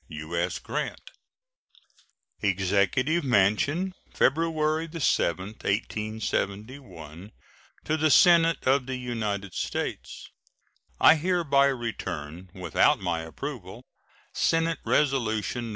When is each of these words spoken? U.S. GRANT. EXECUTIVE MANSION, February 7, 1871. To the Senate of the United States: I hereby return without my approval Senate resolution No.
U.S. 0.07 0.57
GRANT. 0.57 1.11
EXECUTIVE 2.41 3.23
MANSION, 3.23 3.93
February 4.11 4.89
7, 4.91 5.45
1871. 5.61 7.31
To 7.83 7.97
the 7.97 8.09
Senate 8.09 8.65
of 8.65 8.87
the 8.87 8.95
United 8.95 9.53
States: 9.53 10.27
I 10.99 11.13
hereby 11.13 11.67
return 11.67 12.49
without 12.55 12.99
my 12.99 13.21
approval 13.21 13.83
Senate 14.33 14.79
resolution 14.83 15.69
No. 15.69 15.69